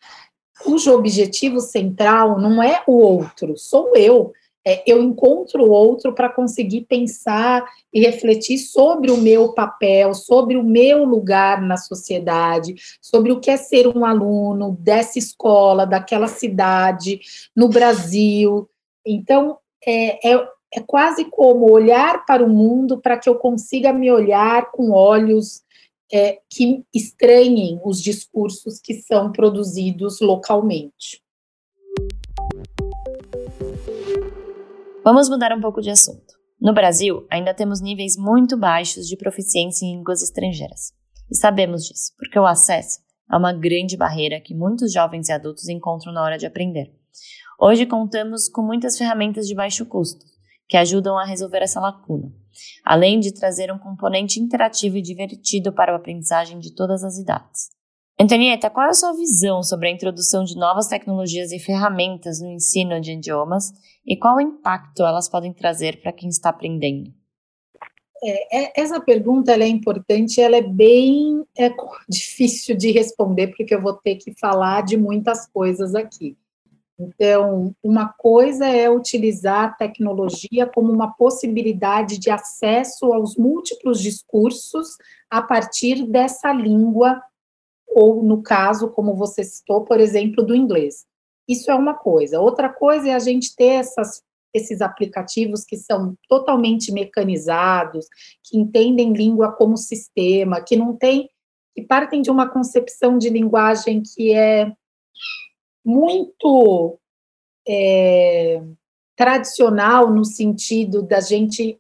cujo 0.63 0.95
objetivo 0.95 1.61
central 1.61 2.41
não 2.41 2.63
é 2.63 2.83
o 2.87 2.93
outro, 2.93 3.59
sou 3.59 3.95
eu. 3.95 4.33
É, 4.65 4.83
eu 4.87 5.03
encontro 5.03 5.69
outro 5.69 6.15
para 6.15 6.29
conseguir 6.29 6.83
pensar 6.83 7.65
e 7.93 8.01
refletir 8.01 8.59
sobre 8.59 9.11
o 9.11 9.17
meu 9.17 9.53
papel, 9.53 10.15
sobre 10.15 10.57
o 10.57 10.63
meu 10.63 11.05
lugar 11.05 11.61
na 11.61 11.77
sociedade, 11.77 12.75
sobre 13.01 13.33
o 13.33 13.41
que 13.41 13.51
é 13.51 13.57
ser 13.57 13.89
um 13.89 14.05
aluno 14.05 14.77
dessa 14.79 15.19
escola, 15.19 15.85
daquela 15.85 16.29
cidade, 16.29 17.21
no 17.57 17.69
Brasil. 17.69 18.69
Então, 19.05 19.59
é, 19.85 20.33
é, 20.33 20.49
é 20.75 20.81
quase 20.81 21.25
como 21.25 21.71
olhar 21.71 22.25
para 22.25 22.45
o 22.45 22.49
mundo 22.49 22.99
para 22.99 23.19
que 23.19 23.29
eu 23.29 23.35
consiga 23.35 23.93
me 23.93 24.13
olhar 24.13 24.71
com 24.71 24.93
olhos 24.93 25.63
é, 26.13 26.39
que 26.49 26.85
estranhem 26.95 27.81
os 27.85 28.01
discursos 28.01 28.79
que 28.79 28.95
são 28.95 29.33
produzidos 29.33 30.21
localmente. 30.21 31.22
Vamos 35.05 35.29
mudar 35.29 35.53
um 35.53 35.61
pouco 35.61 35.81
de 35.81 35.91
assunto. 35.91 36.33
No 36.61 36.73
Brasil, 36.73 37.27
ainda 37.29 37.53
temos 37.53 37.81
níveis 37.81 38.17
muito 38.17 38.57
baixos 38.57 39.09
de 39.09 39.17
proficiência 39.17 39.85
em 39.85 39.97
línguas 39.97 40.23
estrangeiras. 40.23 40.93
E 41.29 41.37
sabemos 41.37 41.85
disso, 41.85 42.13
porque 42.17 42.39
o 42.39 42.47
acesso 42.47 43.01
é 43.29 43.37
uma 43.37 43.53
grande 43.53 43.97
barreira 43.97 44.41
que 44.41 44.55
muitos 44.55 44.93
jovens 44.93 45.29
e 45.29 45.33
adultos 45.33 45.69
encontram 45.69 46.13
na 46.13 46.23
hora 46.23 46.39
de 46.39 46.47
aprender. 46.47 46.95
Hoje 47.61 47.85
contamos 47.85 48.49
com 48.49 48.63
muitas 48.63 48.97
ferramentas 48.97 49.49
de 49.49 49.57
baixo 49.57 49.85
custo, 49.87 50.25
que 50.69 50.77
ajudam 50.77 51.19
a 51.19 51.25
resolver 51.25 51.63
essa 51.63 51.81
lacuna, 51.81 52.33
além 52.85 53.19
de 53.19 53.35
trazer 53.35 53.73
um 53.73 53.79
componente 53.79 54.39
interativo 54.39 54.99
e 54.99 55.03
divertido 55.03 55.73
para 55.73 55.93
a 55.93 55.97
aprendizagem 55.97 56.61
de 56.61 56.77
todas 56.77 57.03
as 57.03 57.19
idades. 57.19 57.71
Antonieta, 58.23 58.71
qual 58.71 58.87
é 58.87 58.91
a 58.91 58.95
sua 58.95 59.17
visão 59.17 59.65
sobre 59.65 59.89
a 59.89 59.91
introdução 59.91 60.45
de 60.45 60.55
novas 60.55 60.87
tecnologias 60.87 61.51
e 61.51 61.59
ferramentas 61.59 62.41
no 62.41 62.53
ensino 62.53 63.01
de 63.01 63.15
idiomas 63.15 63.73
e 64.07 64.17
qual 64.17 64.37
o 64.37 64.41
impacto 64.41 65.03
elas 65.03 65.29
podem 65.29 65.53
trazer 65.53 66.01
para 66.01 66.13
quem 66.13 66.29
está 66.29 66.51
aprendendo? 66.51 67.13
É, 68.23 68.63
é 68.63 68.81
essa 68.81 69.01
pergunta 69.01 69.51
é 69.51 69.67
importante, 69.67 70.41
ela 70.41 70.55
é 70.55 70.63
bem 70.63 71.45
é, 71.59 71.69
difícil 72.09 72.77
de 72.77 72.93
responder, 72.93 73.49
porque 73.49 73.75
eu 73.75 73.83
vou 73.83 73.95
ter 73.95 74.15
que 74.15 74.33
falar 74.39 74.85
de 74.85 74.97
muitas 74.97 75.49
coisas 75.49 75.93
aqui. 75.93 76.39
Então, 76.97 77.75
uma 77.83 78.07
coisa 78.07 78.69
é 78.69 78.89
utilizar 78.89 79.65
a 79.65 79.73
tecnologia 79.73 80.65
como 80.73 80.93
uma 80.93 81.13
possibilidade 81.13 82.19
de 82.19 82.31
acesso 82.31 83.13
aos 83.13 83.37
múltiplos 83.37 84.01
discursos 84.01 84.97
a 85.29 85.43
partir 85.43 86.07
dessa 86.07 86.53
língua, 86.53 87.21
ou 87.95 88.23
no 88.23 88.43
caso, 88.43 88.91
como 88.91 89.15
você 89.15 89.45
citou, 89.45 89.85
por 89.85 90.01
exemplo, 90.01 90.45
do 90.45 90.55
inglês. 90.55 91.05
Isso 91.49 91.71
é 91.71 91.75
uma 91.75 91.95
coisa. 91.95 92.41
Outra 92.41 92.69
coisa 92.69 93.09
é 93.09 93.15
a 93.15 93.19
gente 93.19 93.55
ter 93.55 93.81
essas, 93.81 94.23
esses 94.55 94.81
aplicativos 94.81 95.65
que 95.65 95.77
são 95.77 96.17
totalmente 96.29 96.93
mecanizados, 96.93 98.07
que 98.43 98.59
entendem 98.59 99.13
língua 99.13 99.53
como 99.53 99.77
sistema, 99.77 100.61
que 100.61 100.77
não 100.77 100.97
tem, 100.97 101.29
que 101.75 101.83
partem 101.83 102.23
de 102.23 102.31
uma 102.31 102.49
concepção 102.49 103.19
de 103.19 103.29
linguagem 103.29 104.03
que 104.03 104.33
é 104.33 104.73
muito 105.85 106.99
é, 107.67 108.63
tradicional 109.17 110.13
no 110.13 110.25
sentido 110.25 111.03
da 111.03 111.21
gente 111.21 111.79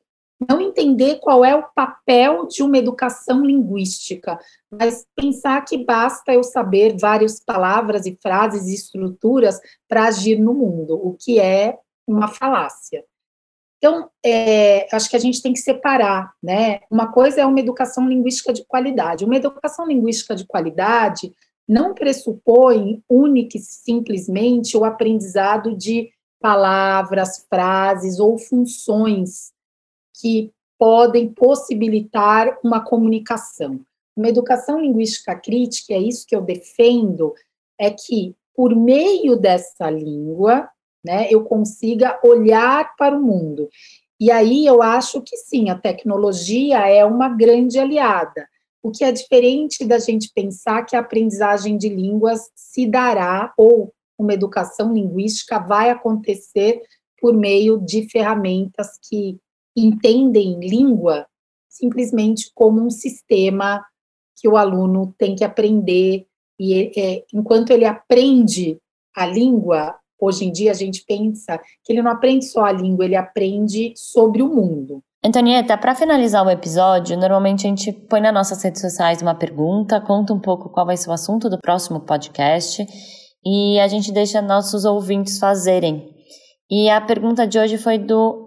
não 0.49 0.61
entender 0.61 1.17
qual 1.21 1.45
é 1.45 1.55
o 1.55 1.69
papel 1.75 2.47
de 2.47 2.63
uma 2.63 2.79
educação 2.79 3.45
linguística, 3.45 4.39
mas 4.71 5.07
pensar 5.15 5.65
que 5.65 5.85
basta 5.85 6.33
eu 6.33 6.43
saber 6.43 6.97
várias 6.99 7.41
palavras 7.41 8.07
e 8.07 8.19
frases 8.21 8.69
e 8.69 8.75
estruturas 8.75 9.61
para 9.89 10.07
agir 10.07 10.39
no 10.39 10.55
mundo, 10.55 10.95
o 10.95 11.15
que 11.15 11.39
é 11.39 11.79
uma 12.07 12.29
falácia. 12.29 13.05
Então, 13.79 14.09
é, 14.25 14.87
acho 14.95 15.11
que 15.11 15.17
a 15.17 15.19
gente 15.19 15.43
tem 15.43 15.53
que 15.53 15.59
separar, 15.59 16.33
né? 16.41 16.81
Uma 16.89 17.11
coisa 17.11 17.41
é 17.41 17.47
uma 17.47 17.59
educação 17.59 18.09
linguística 18.09 18.53
de 18.53 18.65
qualidade. 18.65 19.25
Uma 19.25 19.35
educação 19.35 19.87
linguística 19.87 20.37
de 20.37 20.47
qualidade 20.47 21.33
não 21.69 21.93
pressupõe 21.93 23.03
única 23.09 23.57
e 23.57 23.61
simplesmente 23.61 24.77
o 24.77 24.85
aprendizado 24.85 25.77
de 25.77 26.11
palavras, 26.41 27.45
frases 27.49 28.21
ou 28.21 28.39
funções 28.39 29.53
que 30.23 30.53
podem 30.79 31.29
possibilitar 31.29 32.59
uma 32.65 32.81
comunicação. 32.81 33.81
Uma 34.17 34.29
educação 34.29 34.81
linguística 34.81 35.35
crítica, 35.35 35.95
é 35.95 35.99
isso 35.99 36.25
que 36.27 36.37
eu 36.37 36.41
defendo, 36.41 37.35
é 37.79 37.91
que 37.91 38.35
por 38.55 38.75
meio 38.75 39.37
dessa 39.37 39.91
língua, 39.91 40.69
né, 41.05 41.27
eu 41.31 41.43
consiga 41.43 42.21
olhar 42.25 42.95
para 42.97 43.17
o 43.17 43.23
mundo. 43.23 43.69
E 44.21 44.31
aí 44.31 44.65
eu 44.65 44.81
acho 44.81 45.21
que 45.21 45.37
sim, 45.37 45.69
a 45.69 45.79
tecnologia 45.79 46.87
é 46.89 47.05
uma 47.05 47.29
grande 47.29 47.79
aliada 47.79 48.47
o 48.83 48.91
que 48.91 49.05
é 49.05 49.13
diferente 49.13 49.85
da 49.85 49.99
gente 49.99 50.31
pensar 50.35 50.85
que 50.85 50.97
a 50.97 51.01
aprendizagem 51.01 51.79
de 51.79 51.89
línguas 51.89 52.51
se 52.55 52.85
dará 52.85 53.55
ou 53.57 53.95
uma 54.19 54.35
educação 54.35 54.93
linguística 54.93 55.59
vai 55.59 55.91
acontecer 55.91 56.83
por 57.21 57.33
meio 57.33 57.79
de 57.79 58.09
ferramentas 58.11 58.99
que 59.09 59.39
entendem 59.77 60.59
língua 60.61 61.27
simplesmente 61.69 62.51
como 62.55 62.81
um 62.85 62.91
sistema 62.91 63.83
que 64.37 64.49
o 64.49 64.57
aluno 64.57 65.15
tem 65.19 65.35
que 65.35 65.45
aprender 65.45 66.27
e 66.59 66.93
é, 66.97 67.25
enquanto 67.33 67.71
ele 67.71 67.85
aprende 67.85 68.79
a 69.17 69.27
língua, 69.27 69.97
hoje 70.21 70.45
em 70.45 70.53
dia 70.53 70.71
a 70.71 70.75
gente 70.75 71.05
pensa 71.07 71.59
que 71.83 71.93
ele 71.93 72.03
não 72.03 72.11
aprende 72.11 72.45
só 72.45 72.65
a 72.65 72.73
língua, 72.73 73.05
ele 73.05 73.17
aprende 73.17 73.93
sobre 73.97 74.43
o 74.43 74.49
mundo. 74.49 75.03
Antonieta, 75.25 75.77
para 75.79 75.95
finalizar 75.95 76.45
o 76.47 76.51
episódio, 76.51 77.17
normalmente 77.17 77.67
a 77.67 77.71
gente 77.71 77.93
põe 77.93 78.21
nas 78.21 78.35
nossas 78.35 78.63
redes 78.63 78.81
sociais 78.81 79.23
uma 79.23 79.35
pergunta, 79.35 80.01
conta 80.01 80.33
um 80.33 80.41
pouco 80.41 80.69
qual 80.69 80.87
vai 80.87 80.97
ser 80.97 81.11
o 81.11 81.13
assunto 81.13 81.49
do 81.49 81.61
próximo 81.61 82.01
podcast 82.01 82.85
e 83.45 83.79
a 83.79 83.89
gente 83.89 84.13
deixa 84.13 84.43
nossos 84.43 84.85
ouvintes 84.85 85.39
fazerem. 85.39 86.13
E 86.71 86.89
a 86.91 87.01
pergunta 87.01 87.47
de 87.47 87.59
hoje 87.59 87.79
foi 87.79 87.99
do 87.99 88.47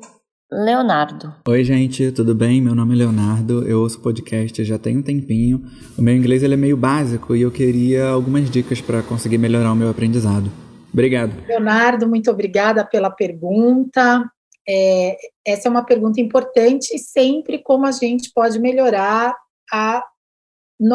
Leonardo. 0.56 1.36
Oi, 1.50 1.64
gente, 1.66 2.14
tudo 2.14 2.34
bem? 2.34 2.62
Meu 2.62 2.74
nome 2.74 2.96
é 2.96 3.00
Leonardo, 3.00 3.68
eu 3.68 3.82
ouço 3.82 4.00
podcast 4.00 4.64
já 4.64 4.80
tem 4.80 4.98
um 4.98 5.02
tempinho. 5.02 5.66
O 5.98 6.02
meu 6.02 6.16
inglês 6.16 6.44
ele 6.44 6.54
é 6.54 6.58
meio 6.58 6.78
básico 6.78 7.36
e 7.36 7.42
eu 7.42 7.52
queria 7.52 8.08
algumas 8.08 8.50
dicas 8.50 8.80
para 8.80 9.04
conseguir 9.04 9.38
melhorar 9.38 9.74
o 9.74 9.76
meu 9.76 9.90
aprendizado. 9.90 10.50
Obrigado. 10.94 11.34
Leonardo, 11.46 12.08
muito 12.08 12.32
obrigada 12.32 12.86
pela 12.86 13.10
pergunta. 13.10 14.24
É, 14.68 15.18
essa 15.46 15.68
é 15.68 15.72
uma 15.72 15.84
pergunta 15.84 16.22
importante, 16.22 16.98
sempre 17.00 17.62
como 17.62 17.86
a 17.86 17.92
gente 17.92 18.32
pode 18.34 18.58
melhorar 18.58 19.36
a, 19.70 20.02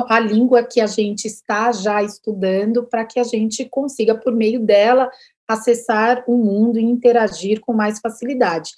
a 0.09 0.20
língua 0.20 0.62
que 0.62 0.81
a 0.81 0.87
gente 0.87 1.27
está 1.27 1.70
já 1.70 2.03
estudando, 2.03 2.85
para 2.85 3.05
que 3.05 3.20
a 3.20 3.25
gente 3.25 3.66
consiga, 3.66 4.14
por 4.14 4.35
meio 4.35 4.59
dela, 4.59 5.11
acessar 5.46 6.25
o 6.27 6.38
mundo 6.38 6.79
e 6.79 6.83
interagir 6.83 7.61
com 7.61 7.75
mais 7.75 8.01
facilidade. 8.01 8.70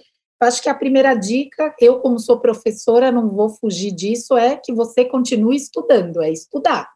Acho 0.43 0.63
que 0.63 0.69
a 0.69 0.75
primeira 0.75 1.15
dica, 1.15 1.75
eu 1.81 2.01
como 2.01 2.19
sou 2.19 2.41
professora, 2.41 3.13
não 3.13 3.29
vou 3.29 3.49
fugir 3.49 3.93
disso, 3.93 4.37
é 4.37 4.57
que 4.57 4.73
você 4.73 5.05
continue 5.05 5.57
estudando, 5.57 6.21
é 6.23 6.31
estudar. 6.31 6.91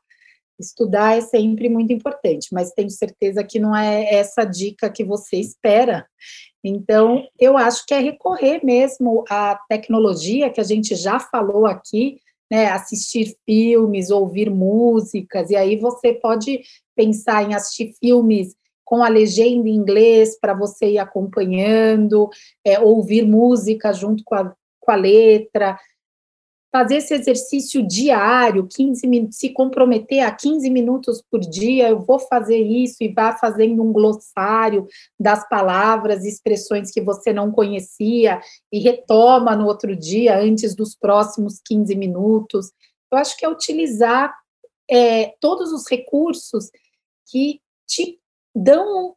Estudar 0.58 1.18
é 1.18 1.20
sempre 1.20 1.68
muito 1.68 1.92
importante, 1.92 2.48
mas 2.52 2.72
tenho 2.72 2.90
certeza 2.90 3.44
que 3.44 3.58
não 3.58 3.76
é 3.76 4.14
essa 4.14 4.44
dica 4.44 4.90
que 4.90 5.04
você 5.04 5.36
espera. 5.36 6.06
Então, 6.64 7.24
eu 7.38 7.56
acho 7.56 7.84
que 7.86 7.94
é 7.94 8.00
recorrer 8.00 8.64
mesmo 8.64 9.22
à 9.28 9.60
tecnologia 9.68 10.50
que 10.50 10.60
a 10.60 10.64
gente 10.64 10.96
já 10.96 11.20
falou 11.20 11.66
aqui, 11.66 12.20
né, 12.50 12.68
assistir 12.68 13.36
filmes, 13.44 14.10
ouvir 14.10 14.50
músicas, 14.50 15.50
e 15.50 15.56
aí 15.56 15.76
você 15.76 16.12
pode 16.12 16.62
pensar 16.94 17.42
em 17.42 17.54
assistir 17.54 17.92
filmes 18.00 18.54
com 18.86 19.02
a 19.02 19.08
legenda 19.08 19.68
em 19.68 19.74
inglês 19.74 20.38
para 20.40 20.54
você 20.54 20.92
ir 20.92 20.98
acompanhando, 20.98 22.30
é, 22.64 22.78
ouvir 22.78 23.26
música 23.26 23.92
junto 23.92 24.22
com 24.24 24.36
a, 24.36 24.54
com 24.80 24.92
a 24.92 24.94
letra, 24.94 25.76
fazer 26.70 26.96
esse 26.96 27.14
exercício 27.14 27.84
diário, 27.86 28.68
15 28.68 29.06
minutos, 29.08 29.38
se 29.38 29.50
comprometer 29.50 30.20
a 30.20 30.30
15 30.30 30.70
minutos 30.70 31.22
por 31.28 31.40
dia, 31.40 31.88
eu 31.88 31.98
vou 31.98 32.20
fazer 32.20 32.58
isso 32.58 32.98
e 33.00 33.08
vá 33.08 33.36
fazendo 33.36 33.82
um 33.82 33.92
glossário 33.92 34.86
das 35.18 35.48
palavras 35.48 36.24
expressões 36.24 36.92
que 36.92 37.00
você 37.00 37.32
não 37.32 37.50
conhecia 37.50 38.40
e 38.70 38.78
retoma 38.78 39.56
no 39.56 39.66
outro 39.66 39.96
dia, 39.96 40.38
antes 40.38 40.76
dos 40.76 40.94
próximos 40.94 41.60
15 41.64 41.96
minutos. 41.96 42.70
Eu 43.10 43.18
acho 43.18 43.36
que 43.36 43.44
é 43.44 43.48
utilizar 43.48 44.32
é, 44.88 45.34
todos 45.40 45.72
os 45.72 45.88
recursos 45.90 46.70
que 47.28 47.60
te 47.88 48.20
dão 48.56 49.14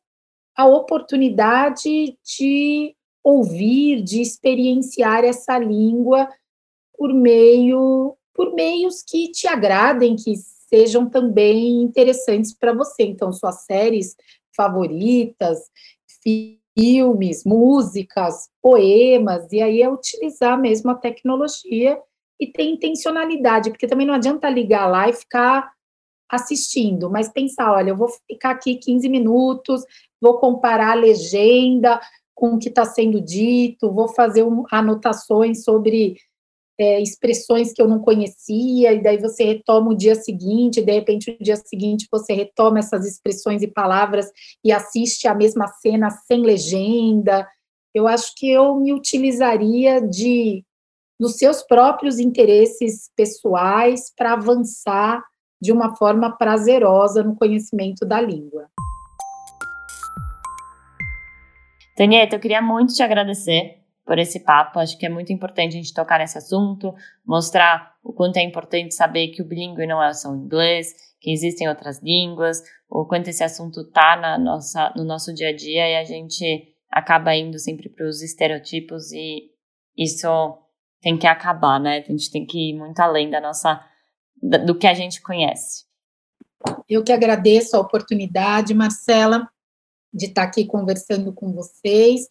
a 0.56 0.66
oportunidade 0.66 2.18
de 2.38 2.94
ouvir, 3.24 4.02
de 4.04 4.22
experienciar 4.22 5.24
essa 5.24 5.58
língua 5.58 6.28
por 6.98 7.14
meio 7.14 8.16
por 8.34 8.54
meios 8.54 9.04
que 9.04 9.32
te 9.32 9.48
agradem, 9.48 10.16
que 10.16 10.34
sejam 10.70 11.10
também 11.10 11.82
interessantes 11.82 12.54
para 12.54 12.74
você. 12.74 13.04
Então, 13.04 13.34
suas 13.34 13.66
séries 13.66 14.16
favoritas, 14.56 15.60
filmes, 16.78 17.44
músicas, 17.44 18.50
poemas, 18.62 19.52
e 19.52 19.62
aí 19.62 19.82
é 19.82 19.90
utilizar 19.90 20.58
mesmo 20.58 20.92
a 20.92 20.96
tecnologia 20.96 22.00
e 22.40 22.48
ter 22.48 22.64
intencionalidade, 22.64 23.72
porque 23.72 23.88
também 23.88 24.08
não 24.08 24.14
adianta 24.14 24.50
ligar 24.50 24.88
lá 24.88 25.10
e 25.10 25.14
ficar 25.14 25.74
assistindo, 26.30 27.10
mas 27.10 27.30
pensar, 27.30 27.72
olha, 27.74 27.90
eu 27.90 27.98
vou 27.98 28.10
ficar 28.28 28.52
aqui 28.52 28.76
15 28.76 29.10
minutos, 29.10 29.84
vou 30.22 30.38
comparar 30.38 30.92
a 30.92 31.02
legenda 31.02 32.00
com 32.36 32.54
o 32.54 32.60
que 32.60 32.70
está 32.70 32.86
sendo 32.86 33.20
dito, 33.20 33.92
vou 33.92 34.08
fazer 34.08 34.44
um, 34.44 34.64
anotações 34.72 35.64
sobre 35.64 36.18
é, 36.80 37.02
expressões 37.02 37.74
que 37.74 37.82
eu 37.82 37.88
não 37.88 38.00
conhecia, 38.00 38.94
e 38.94 39.04
daí 39.04 39.18
você 39.18 39.44
retoma 39.44 39.92
o 39.92 39.98
dia 39.98 40.16
seguinte, 40.16 40.82
de 40.82 40.92
repente 40.94 41.32
o 41.32 41.44
dia 41.44 41.58
seguinte 41.58 42.08
você 42.10 42.34
retoma 42.34 42.80
essas 42.80 43.06
expressões 43.06 43.62
e 43.62 43.68
palavras 43.68 44.32
e 44.64 44.72
assiste 44.72 45.28
a 45.28 45.36
mesma 45.36 45.68
cena 45.68 46.10
sem 46.10 46.42
legenda. 46.42 47.46
Eu 47.94 48.08
acho 48.08 48.34
que 48.38 48.50
eu 48.50 48.76
me 48.76 48.94
utilizaria 48.94 50.00
de 50.00 50.64
dos 51.20 51.36
seus 51.36 51.62
próprios 51.62 52.18
interesses 52.18 53.10
pessoais 53.14 54.10
para 54.16 54.34
avançar 54.34 55.22
de 55.62 55.72
uma 55.72 55.96
forma 55.96 56.38
prazerosa 56.38 57.24
no 57.24 57.36
conhecimento 57.36 58.06
da 58.06 58.22
língua. 58.22 58.70
Tanieta, 61.96 62.38
eu 62.38 62.40
queria 62.40 62.62
muito 62.62 62.94
te 62.94 63.04
agradecer 63.04 63.80
por 64.06 64.18
esse 64.18 64.40
papo. 64.40 64.80
Acho 64.80 64.98
que 64.98 65.06
é 65.06 65.10
muito 65.10 65.34
importante 65.34 65.74
a 65.74 65.78
gente 65.78 65.94
tocar 65.94 66.18
nesse 66.18 66.38
assunto, 66.38 66.96
mostrar 67.26 67.94
o 68.04 68.14
quanto 68.14 68.38
é 68.38 68.42
importante 68.42 68.96
saber 68.96 69.28
que 69.28 69.42
o 69.42 69.46
bilíngue 69.46 69.86
não 69.86 70.02
é 70.02 70.14
só 70.14 70.32
o 70.32 70.36
inglês, 70.36 70.94
que 71.20 71.32
existem 71.32 71.68
outras 71.68 72.02
línguas, 72.02 72.64
o 72.90 73.06
quanto 73.06 73.28
esse 73.28 73.44
assunto 73.44 73.82
está 73.82 74.16
na 74.16 74.38
nossa, 74.40 74.94
no 74.96 75.04
nosso 75.04 75.34
dia 75.34 75.50
a 75.50 75.56
dia 75.56 75.90
e 75.90 75.96
a 75.98 76.04
gente 76.06 76.74
acaba 76.90 77.36
indo 77.36 77.60
sempre 77.60 77.90
para 77.90 78.08
os 78.08 78.24
estereotipos 78.24 79.12
e 79.12 79.52
isso 79.98 80.28
tem 81.02 81.18
que 81.18 81.28
acabar, 81.28 81.80
né? 81.80 81.98
A 81.98 82.12
gente 82.12 82.32
tem 82.32 82.46
que 82.46 82.72
ir 82.72 82.78
muito 82.78 83.00
além 83.00 83.30
da 83.30 83.40
nossa 83.40 83.80
do 84.42 84.78
que 84.78 84.88
a 84.88 84.94
gente 84.94 85.22
conhece. 85.22 85.86
Eu 86.88 87.04
que 87.04 87.12
agradeço 87.12 87.76
a 87.76 87.80
oportunidade, 87.80 88.74
Marcela, 88.74 89.50
de 90.14 90.26
estar 90.26 90.44
aqui 90.44 90.66
conversando 90.66 91.32
com 91.34 91.54
vocês 91.54 92.28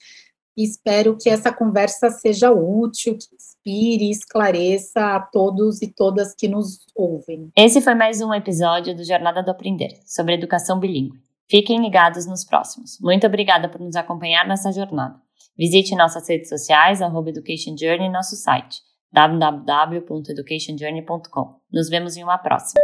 espero 0.62 1.16
que 1.16 1.29
essa 1.29 1.53
conversa 1.53 2.11
seja 2.11 2.51
útil, 2.51 3.16
que 3.16 3.35
inspire 3.35 4.05
e 4.05 4.11
esclareça 4.11 5.16
a 5.16 5.21
todos 5.21 5.81
e 5.83 5.87
todas 5.87 6.35
que 6.35 6.49
nos 6.49 6.81
ouvem. 6.94 7.51
Esse 7.57 7.81
foi 7.81 7.94
mais 7.94 8.21
um 8.21 8.35
episódio 8.35 8.94
do 8.94 9.05
Jornada 9.05 9.42
do 9.42 9.51
Aprender, 9.51 10.01
sobre 10.05 10.35
educação 10.35 10.81
bilíngue. 10.81 11.18
Fiquem 11.49 11.81
ligados 11.81 12.27
nos 12.27 12.44
próximos. 12.44 12.99
Muito 13.01 13.27
obrigada 13.27 13.68
por 13.68 13.81
nos 13.81 13.97
acompanhar 13.97 14.47
nessa 14.47 14.73
jornada. 14.73 15.21
Visite 15.57 15.94
nossas 15.94 16.29
redes 16.29 16.49
sociais, 16.49 17.01
arroba 17.01 17.31
Education 17.31 17.77
Journey 17.77 18.09
e 18.09 18.12
nosso 18.12 18.37
site 18.37 18.81
www.educationjourney.com. 19.12 21.61
Nos 21.73 21.88
vemos 21.88 22.16
em 22.16 22.25
uma 22.25 22.38
próxima. 22.38 22.81